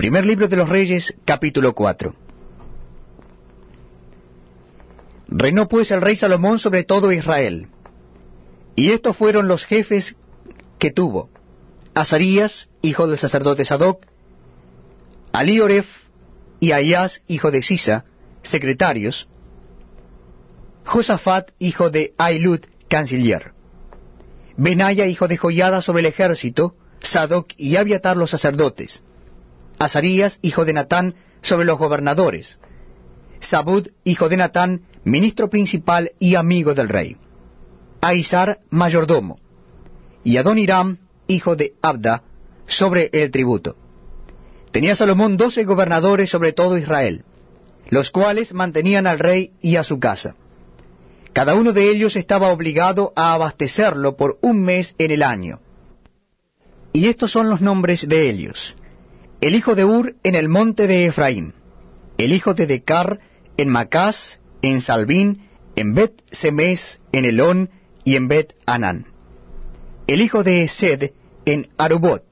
[0.00, 2.14] Primer libro de los Reyes, capítulo 4.
[5.28, 7.68] Reinó pues el rey Salomón sobre todo Israel.
[8.76, 10.16] Y estos fueron los jefes
[10.78, 11.28] que tuvo.
[11.92, 14.06] Azarías, hijo del sacerdote Sadoc,
[15.32, 15.86] Alioref
[16.60, 18.06] y Ayaz, hijo de Sisa,
[18.40, 19.28] secretarios,
[20.86, 23.52] Josafat, hijo de Ailud, canciller,
[24.56, 29.02] Benaya, hijo de Joyada, sobre el ejército, Sadoc y Abiatar los sacerdotes,
[29.80, 32.58] Azarías, hijo de Natán, sobre los gobernadores,
[33.40, 37.16] Sabud, hijo de Natán, ministro principal y amigo del rey,
[38.02, 39.38] Aizar, mayordomo,
[40.22, 42.24] y Adoniram, hijo de Abda,
[42.66, 43.76] sobre el tributo.
[44.70, 47.24] Tenía Salomón doce gobernadores sobre todo Israel,
[47.88, 50.36] los cuales mantenían al rey y a su casa.
[51.32, 55.60] Cada uno de ellos estaba obligado a abastecerlo por un mes en el año.
[56.92, 58.76] Y estos son los nombres de ellos.
[59.40, 61.54] El hijo de Ur en el monte de Efraín,
[62.18, 63.20] el hijo de Decar
[63.56, 67.70] en Macás, en Salvín, en Bet Semes, en Elón
[68.04, 69.06] y en Bet Anán.
[70.06, 71.12] El hijo de Esed
[71.46, 72.22] en Arubot.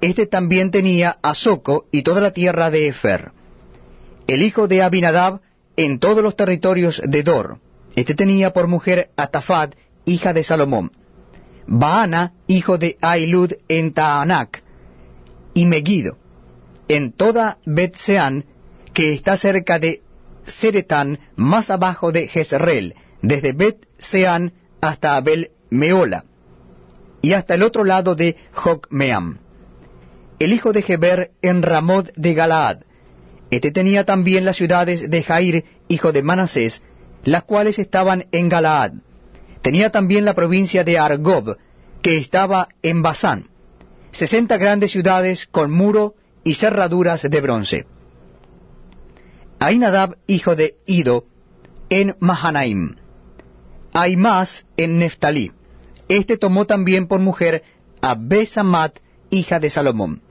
[0.00, 3.30] Este también tenía a Soco y toda la tierra de Efer.
[4.26, 5.40] El hijo de Abinadab
[5.76, 7.58] en todos los territorios de Dor.
[7.94, 9.70] Este tenía por mujer a Tafad,
[10.04, 10.90] hija de Salomón.
[11.68, 14.64] Baana, hijo de Ailud en Taanac,
[15.54, 16.18] y Megido,
[16.90, 18.44] en toda Betseán,
[18.92, 20.02] que está cerca de
[20.44, 26.24] Seretán, más abajo de Jezreel, desde Bet-Seán hasta Abel Meola,
[27.22, 29.38] y hasta el otro lado de Jocmeam.
[30.40, 32.78] El hijo de Geber en Ramod de Galaad.
[33.52, 36.82] Este tenía también las ciudades de Jair, hijo de Manasés,
[37.22, 38.94] las cuales estaban en Galaad.
[39.62, 41.56] Tenía también la provincia de Argob,
[42.02, 43.48] que estaba en Basán,
[44.10, 47.86] sesenta grandes ciudades con muro y cerraduras de bronce.
[49.58, 51.26] Ainadab, hijo de Ido,
[51.90, 52.96] en Mahanaim.
[54.16, 55.52] más en Neftalí.
[56.08, 57.62] Este tomó también por mujer
[58.00, 58.98] a Besamat,
[59.30, 60.22] hija de Salomón.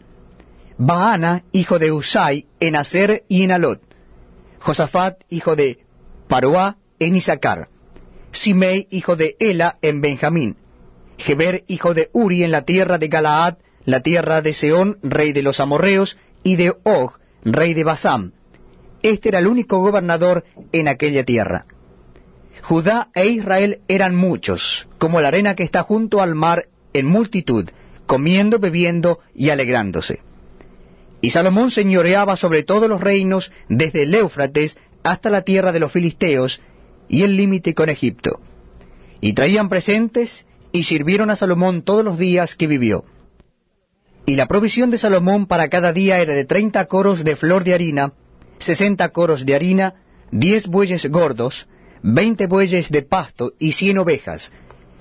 [0.78, 3.82] Baana, hijo de Usai, en Aser y en Alot.
[4.60, 5.86] Josafat, hijo de
[6.28, 7.70] Paroá, en Isaacar.
[8.32, 10.58] Simei, hijo de Ela, en Benjamín.
[11.18, 13.58] Geber, hijo de Uri, en la tierra de Galaad,
[13.92, 17.14] la tierra de Seón, rey de los amorreos, y de Og,
[17.44, 18.32] rey de Basam
[19.02, 21.66] este era el único gobernador en aquella tierra.
[22.62, 27.70] Judá e Israel eran muchos, como la arena que está junto al mar en multitud,
[28.06, 30.22] comiendo, bebiendo y alegrándose.
[31.22, 35.92] Y Salomón señoreaba sobre todos los reinos desde el Éufrates hasta la tierra de los
[35.92, 36.62] filisteos
[37.08, 38.40] y el límite con Egipto.
[39.22, 43.06] Y traían presentes y sirvieron a Salomón todos los días que vivió.
[44.30, 47.74] Y la provisión de Salomón para cada día era de treinta coros de flor de
[47.74, 48.14] harina,
[48.60, 49.96] sesenta coros de harina,
[50.30, 51.68] diez bueyes gordos,
[52.04, 54.52] veinte bueyes de pasto y cien ovejas,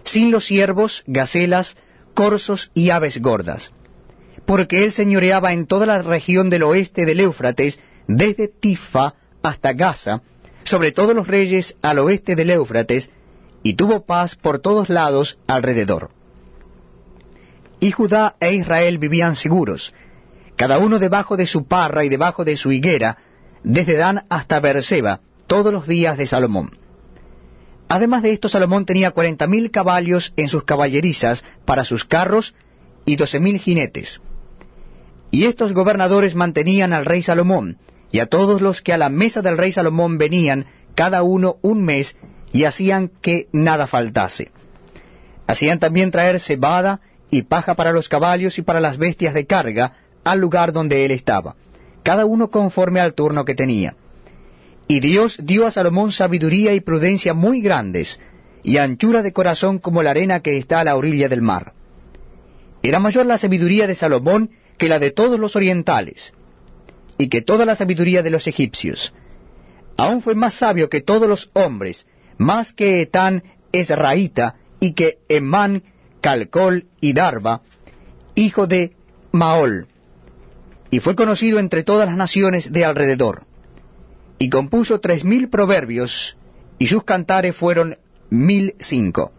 [0.02, 1.76] sin los ciervos, gacelas,
[2.14, 3.70] corzos y aves gordas.
[4.46, 9.12] Porque él señoreaba en toda la región del oeste del Éufrates, desde Tifa
[9.42, 10.22] hasta Gaza,
[10.64, 13.10] sobre todos los reyes al oeste del Éufrates,
[13.62, 16.17] y tuvo paz por todos lados alrededor.
[17.80, 19.94] Y Judá e Israel vivían seguros,
[20.56, 23.18] cada uno debajo de su parra y debajo de su higuera,
[23.62, 26.70] desde Dan hasta Berseba, todos los días de Salomón.
[27.88, 32.54] Además de esto, Salomón tenía cuarenta mil caballos en sus caballerizas para sus carros
[33.06, 34.20] y doce mil jinetes.
[35.30, 37.78] Y estos gobernadores mantenían al rey Salomón,
[38.10, 41.84] y a todos los que a la mesa del rey Salomón venían, cada uno un
[41.84, 42.16] mes,
[42.52, 44.50] y hacían que nada faltase.
[45.46, 47.00] Hacían también traer cebada
[47.30, 49.92] y paja para los caballos y para las bestias de carga
[50.24, 51.56] al lugar donde él estaba
[52.08, 53.94] cada uno conforme al turno que tenía.
[54.86, 58.18] Y Dios dio a Salomón sabiduría y prudencia muy grandes,
[58.62, 61.74] y anchura de corazón como la arena que está a la orilla del mar.
[62.82, 66.32] Era mayor la sabiduría de Salomón que la de todos los orientales,
[67.18, 69.12] y que toda la sabiduría de los egipcios.
[69.98, 72.06] Aún fue más sabio que todos los hombres,
[72.38, 75.82] más que Etán Esraíta, y que Emán,
[76.20, 77.62] Calcol y Darba,
[78.34, 78.94] hijo de
[79.32, 79.88] Maol
[80.90, 83.44] y fue conocido entre todas las naciones de alrededor.
[84.38, 86.36] Y compuso tres mil proverbios,
[86.78, 87.98] y sus cantares fueron
[88.30, 89.32] mil cinco.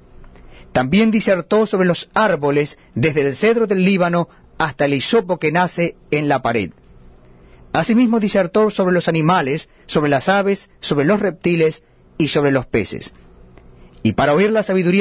[0.71, 5.95] También disertó sobre los árboles desde el cedro del Líbano hasta el hisopo que nace
[6.11, 6.71] en la pared.
[7.71, 11.83] Asimismo disertó sobre los animales, sobre las aves, sobre los reptiles
[12.17, 13.13] y sobre los peces.
[14.03, 14.97] Y para oír la sabiduría